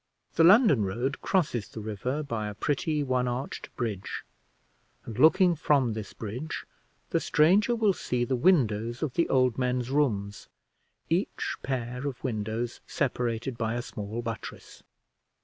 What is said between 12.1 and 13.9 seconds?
windows separated by a